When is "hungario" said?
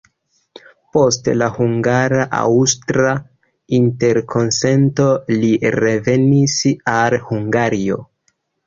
7.31-8.05